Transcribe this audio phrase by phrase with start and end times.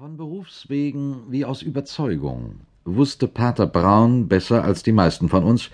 [0.00, 5.68] Von Berufswegen wie aus Überzeugung wusste Pater Braun besser als die meisten von uns,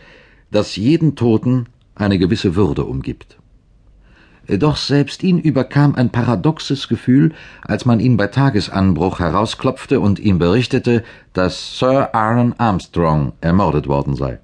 [0.51, 3.39] dass jeden Toten eine gewisse Würde umgibt.
[4.49, 10.41] Doch selbst ihn überkam ein paradoxes Gefühl, als man ihn bei Tagesanbruch herausklopfte und ihm
[10.41, 14.41] berichtete, dass Sir Aaron Armstrong ermordet worden sei.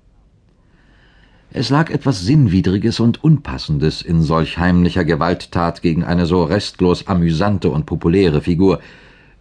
[1.50, 7.68] Es lag etwas Sinnwidriges und Unpassendes in solch heimlicher Gewalttat gegen eine so restlos amüsante
[7.68, 8.78] und populäre Figur,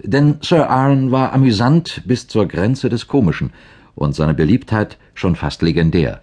[0.04, 3.52] denn Sir Aaron war amüsant bis zur Grenze des Komischen
[3.96, 6.22] und seine Beliebtheit schon fast legendär.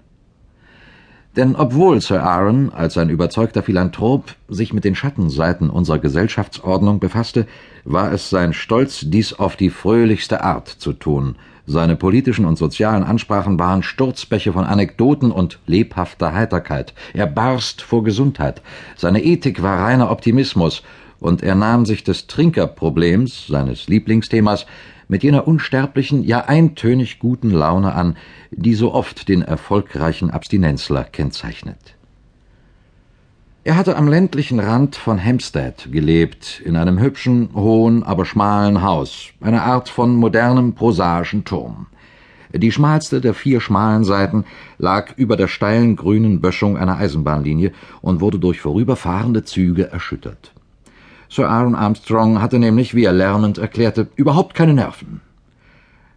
[1.36, 7.46] Denn obwohl Sir Aaron als ein überzeugter Philanthrop sich mit den Schattenseiten unserer Gesellschaftsordnung befasste,
[7.84, 11.36] war es sein Stolz, dies auf die fröhlichste Art zu tun.
[11.64, 16.94] Seine politischen und sozialen Ansprachen waren Sturzbäche von Anekdoten und lebhafter Heiterkeit.
[17.12, 18.62] Er barst vor Gesundheit.
[18.96, 20.82] Seine Ethik war reiner Optimismus
[21.20, 24.66] und er nahm sich des Trinkerproblems, seines Lieblingsthemas,
[25.08, 28.16] mit jener unsterblichen, ja eintönig guten Laune an,
[28.50, 31.96] die so oft den erfolgreichen Abstinenzler kennzeichnet.
[33.64, 39.28] Er hatte am ländlichen Rand von Hampstead gelebt, in einem hübschen, hohen, aber schmalen Haus,
[39.40, 41.86] eine Art von modernem prosaischen Turm.
[42.54, 44.46] Die schmalste der vier schmalen Seiten
[44.78, 50.52] lag über der steilen grünen Böschung einer Eisenbahnlinie und wurde durch vorüberfahrende Züge erschüttert.
[51.28, 55.20] Sir Aaron Armstrong hatte nämlich, wie er lärmend erklärte, überhaupt keine Nerven.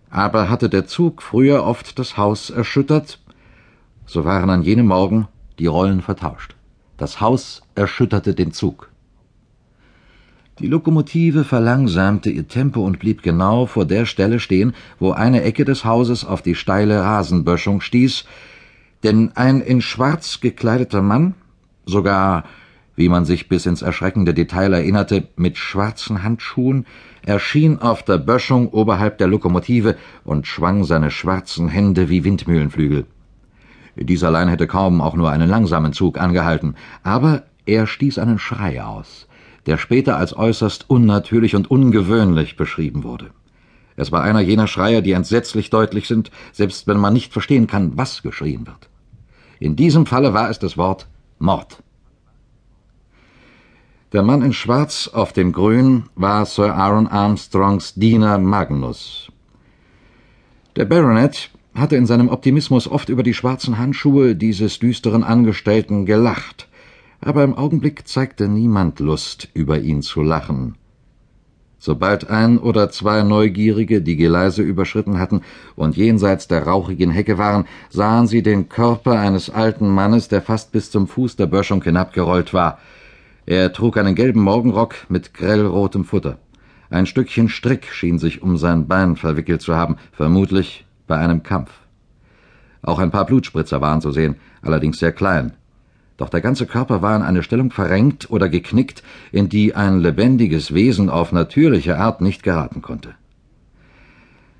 [0.09, 3.19] Aber hatte der Zug früher oft das Haus erschüttert,
[4.05, 5.27] so waren an jenem Morgen
[5.59, 6.55] die Rollen vertauscht.
[6.97, 8.89] Das Haus erschütterte den Zug.
[10.59, 15.65] Die Lokomotive verlangsamte ihr Tempo und blieb genau vor der Stelle stehen, wo eine Ecke
[15.65, 18.25] des Hauses auf die steile Rasenböschung stieß,
[19.03, 21.33] denn ein in schwarz gekleideter Mann,
[21.85, 22.43] sogar
[23.01, 26.85] wie man sich bis ins erschreckende Detail erinnerte, mit schwarzen Handschuhen,
[27.25, 33.07] erschien auf der Böschung oberhalb der Lokomotive und schwang seine schwarzen Hände wie Windmühlenflügel.
[33.95, 38.83] Dies allein hätte kaum auch nur einen langsamen Zug angehalten, aber er stieß einen Schrei
[38.83, 39.27] aus,
[39.65, 43.31] der später als äußerst unnatürlich und ungewöhnlich beschrieben wurde.
[43.95, 47.97] Es war einer jener Schreie, die entsetzlich deutlich sind, selbst wenn man nicht verstehen kann,
[47.97, 48.89] was geschrien wird.
[49.59, 51.07] In diesem Falle war es das Wort
[51.39, 51.81] Mord.
[54.13, 59.31] Der Mann in Schwarz auf dem Grün war Sir Aaron Armstrongs Diener Magnus.
[60.75, 66.67] Der Baronet hatte in seinem Optimismus oft über die schwarzen Handschuhe dieses düsteren Angestellten gelacht,
[67.21, 70.75] aber im Augenblick zeigte niemand Lust, über ihn zu lachen.
[71.79, 75.39] Sobald ein oder zwei Neugierige die Geleise überschritten hatten
[75.77, 80.73] und jenseits der rauchigen Hecke waren, sahen sie den Körper eines alten Mannes, der fast
[80.73, 82.77] bis zum Fuß der Böschung hinabgerollt war.
[83.45, 86.37] Er trug einen gelben Morgenrock mit grellrotem Futter.
[86.89, 91.71] Ein Stückchen Strick schien sich um sein Bein verwickelt zu haben, vermutlich bei einem Kampf.
[92.83, 95.53] Auch ein paar Blutspritzer waren zu sehen, allerdings sehr klein.
[96.17, 100.73] Doch der ganze Körper war in eine Stellung verrenkt oder geknickt, in die ein lebendiges
[100.73, 103.15] Wesen auf natürliche Art nicht geraten konnte.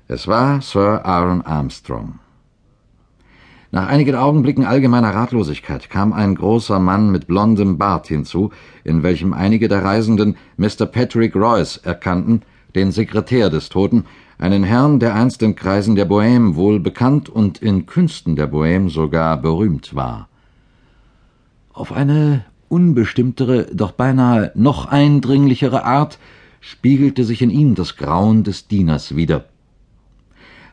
[0.08, 2.18] Es war Sir Aaron Armstrong.
[3.74, 8.50] Nach einigen Augenblicken allgemeiner Ratlosigkeit kam ein großer Mann mit blondem Bart hinzu,
[8.84, 10.84] in welchem einige der Reisenden Mr.
[10.84, 12.42] Patrick Royce erkannten,
[12.74, 14.04] den Sekretär des Toten,
[14.36, 18.90] einen Herrn, der einst in Kreisen der Bohème wohl bekannt und in Künsten der Bohème
[18.90, 20.28] sogar berühmt war.
[21.72, 26.18] Auf eine unbestimmtere, doch beinahe noch eindringlichere Art
[26.60, 29.46] spiegelte sich in ihm das Grauen des Dieners wider.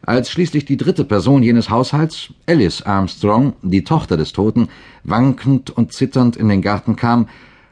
[0.01, 4.69] Als schließlich die dritte Person jenes Haushalts, Alice Armstrong, die Tochter des Toten,
[5.03, 7.27] wankend und zitternd in den Garten kam,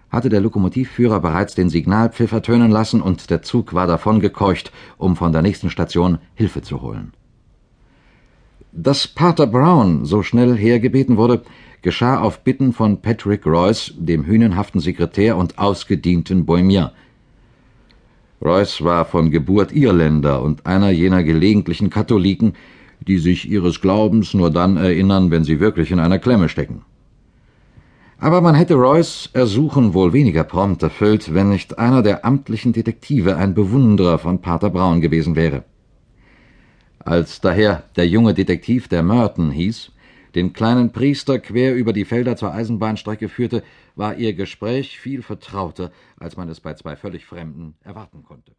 [0.10, 5.32] hatte der Lokomotivführer bereits den Signalpfiff ertönen lassen und der Zug war davongekeucht, um von
[5.32, 7.14] der nächsten Station Hilfe zu holen.
[8.72, 11.42] Dass Pater Brown so schnell hergebeten wurde,
[11.82, 16.90] geschah auf Bitten von Patrick Royce, dem hünenhaften Sekretär und ausgedienten Bohemien,
[18.42, 22.54] Royce war von Geburt Irländer und einer jener gelegentlichen Katholiken,
[23.00, 26.84] die sich ihres Glaubens nur dann erinnern, wenn sie wirklich in einer Klemme stecken.
[28.20, 33.38] Aber man hätte Royce Ersuchen wohl weniger prompt erfüllt, wenn nicht einer der amtlichen Detektive
[33.38, 35.64] ein Bewunderer von Pater Braun gewesen wäre.
[37.00, 39.92] Als daher der junge Detektiv, der Merton hieß,
[40.36, 43.64] den kleinen Priester quer über die Felder zur Eisenbahnstrecke führte,
[43.96, 48.56] war ihr Gespräch viel vertrauter, als man es bei zwei völlig Fremden erwarten konnte.